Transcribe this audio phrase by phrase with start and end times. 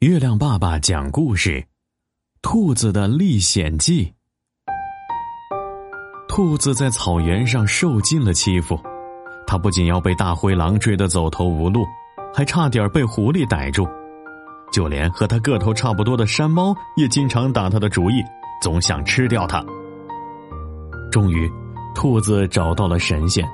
[0.00, 1.60] 月亮爸爸讲故事：
[2.40, 4.06] 《兔子的历险记》。
[6.28, 8.78] 兔子在草原上受尽了欺负，
[9.44, 11.84] 它不仅要被大灰狼追得走投无路，
[12.32, 13.88] 还差点被狐狸逮住。
[14.72, 18.22] 就连和它个头差不多的山猫也经常打它的主意，
[18.62, 19.64] 总想吃掉它。
[21.10, 21.50] 终于，
[21.96, 23.44] 兔子找到了神仙。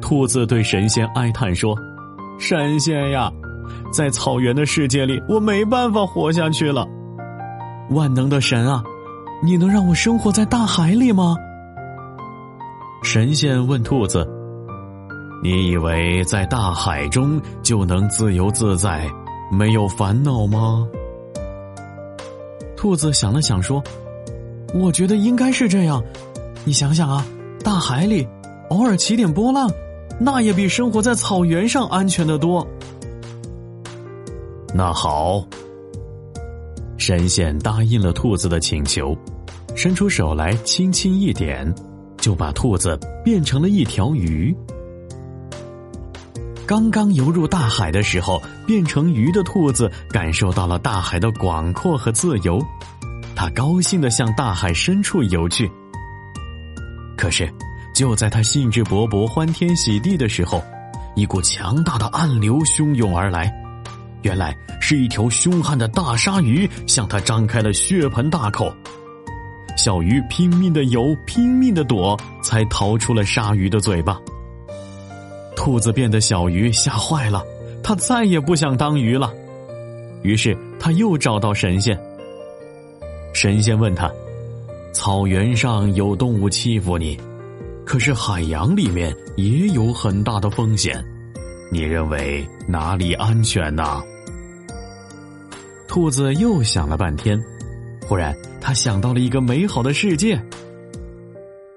[0.00, 1.76] 兔子对神仙哀叹说
[2.38, 3.32] ：“神仙呀！”
[3.92, 6.86] 在草原的世界里，我没办法活下去了。
[7.90, 8.82] 万能的神啊，
[9.42, 11.36] 你能让我生活在大海里吗？
[13.02, 14.26] 神仙问兔子
[15.42, 19.10] ：“你以为在大海中就能自由自在，
[19.50, 20.86] 没有烦恼吗？”
[22.76, 23.82] 兔子想了想说
[24.72, 26.02] ：“我觉得应该是这样。
[26.64, 27.26] 你想想啊，
[27.64, 28.26] 大海里
[28.70, 29.68] 偶尔起点波浪，
[30.20, 32.66] 那也比生活在草原上安全的多。”
[34.74, 35.44] 那好，
[36.96, 39.16] 神仙答应了兔子的请求，
[39.76, 41.70] 伸出手来轻轻一点，
[42.16, 44.56] 就把兔子变成了一条鱼。
[46.66, 52.58] 刚刚游入大海的时候，变成鱼的兔子感受到了大海的广阔和自由，
[53.36, 55.70] 它高兴的向大海深处游去。
[57.14, 57.52] 可是，
[57.94, 60.62] 就在它兴致勃勃、欢天喜地的时候，
[61.14, 63.52] 一股强大的暗流汹涌而来。
[64.22, 68.72] 原来是一条凶悍的大鲨鱼向他张开了血盆大口，
[69.76, 74.20] 小鱼拼命的游，拼命的躲，才逃出了鲨鱼的嘴巴。
[75.56, 77.44] 兔子变的小鱼吓坏了，
[77.82, 79.32] 它再也不想当鱼了。
[80.22, 81.98] 于是他又找到神仙。
[83.34, 84.10] 神仙问他
[84.94, 87.18] ：“草原上有动物欺负你，
[87.84, 91.04] 可是海洋里面也有很大的风险，
[91.72, 94.00] 你认为哪里安全呢？”
[95.92, 97.38] 兔子又想了半天，
[98.08, 100.42] 忽然他想到了一个美好的世界。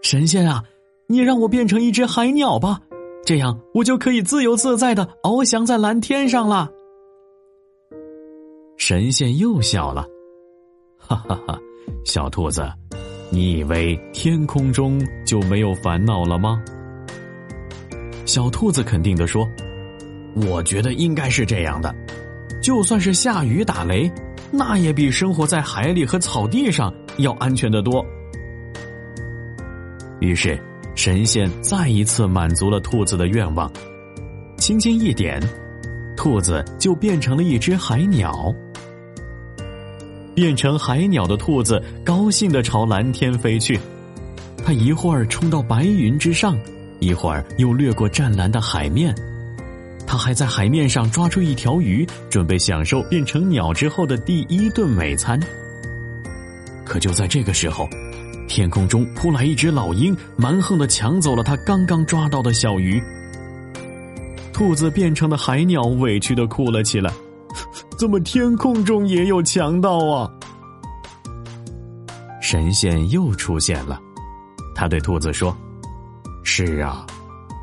[0.01, 0.63] 神仙啊，
[1.05, 2.79] 你让我变成一只海鸟吧，
[3.25, 6.69] 这样我就可以自由自在的翱翔在蓝天上了。
[8.77, 10.07] 神仙又笑了，
[10.97, 11.59] 哈哈哈！
[12.05, 12.71] 小兔子，
[13.29, 16.63] 你以为天空中就没有烦恼了吗？
[18.25, 19.45] 小兔子肯定的说
[20.49, 21.93] ：“我觉得应该是这样的。”
[22.65, 24.11] 就算是下雨打雷，
[24.49, 28.03] 那也比生活在海里和草地上要安全的多。
[30.19, 30.59] 于是，
[30.95, 33.71] 神仙再一次满足了兔子的愿望，
[34.57, 35.39] 轻轻一点，
[36.17, 38.51] 兔子就变成了一只海鸟。
[40.33, 43.79] 变成海鸟的兔子高兴的朝蓝天飞去，
[44.65, 46.57] 它一会儿冲到白云之上，
[46.99, 49.13] 一会儿又掠过湛蓝的海面。
[50.07, 55.39] 他还在海面上抓住一条鱼，准备享受变成鸟之后的第一顿美餐。
[56.85, 57.89] 可就在这个时候，
[58.47, 63.01] 天空中扑来一只老鹰，蛮横的抢走了他刚刚抓到的小鱼。
[64.53, 67.11] 兔子变成的海鸟委屈的哭了起来
[67.99, 70.31] ：“怎么天空中也有强盗啊？”
[72.39, 73.99] 神仙又出现了，
[74.73, 75.55] 他对兔子说
[76.43, 77.05] ：“是啊，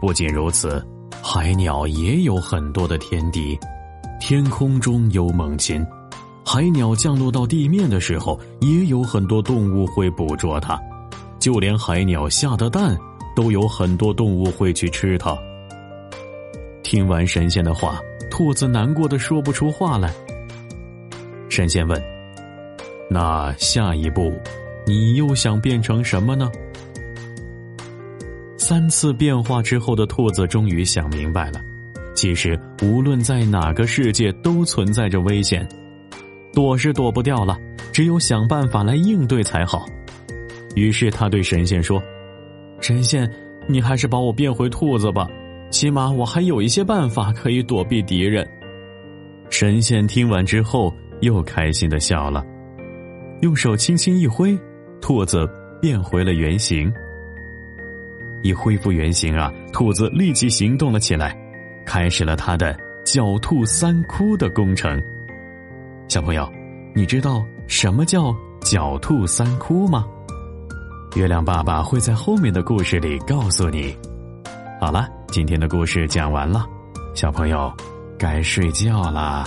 [0.00, 0.84] 不仅如此。”
[1.25, 3.56] 海鸟也有很多的天敌，
[4.21, 5.87] 天空中有猛禽，
[6.44, 10.78] 海鸟降落到地面的时候，也有很多动物会捕捉它，
[11.38, 12.99] 就连海鸟下的蛋，
[13.37, 15.38] 都有很多动物会去吃它。
[16.83, 20.12] 听完神仙的话，兔子难过的说不出话来。
[21.49, 22.03] 神仙问
[23.09, 24.33] ：“那下一步，
[24.87, 26.50] 你又想变成什么呢？”
[28.72, 31.62] 三次变化之后的兔子终于想明白了，
[32.15, 35.69] 其实无论在哪个世界都存在着危险，
[36.55, 37.60] 躲是躲不掉了，
[37.93, 39.84] 只有想办法来应对才好。
[40.75, 42.03] 于是他对神仙说
[42.81, 43.31] ：“神仙，
[43.69, 45.28] 你还是把我变回兔子吧，
[45.69, 48.49] 起码我还有一些办法可以躲避敌人。”
[49.50, 50.91] 神仙听完之后
[51.21, 52.42] 又开心的笑了，
[53.42, 54.59] 用手轻轻一挥，
[54.98, 55.47] 兔子
[55.78, 56.91] 变回了原形。
[58.42, 61.36] 一恢复原形啊，兔子立即行动了起来，
[61.86, 65.00] 开始了他的狡兔三窟的工程。
[66.09, 66.50] 小朋友，
[66.94, 70.04] 你知道什么叫狡兔三窟吗？
[71.15, 73.97] 月亮爸爸会在后面的故事里告诉你。
[74.80, 76.66] 好了，今天的故事讲完了，
[77.15, 77.72] 小朋友
[78.18, 79.47] 该睡觉啦。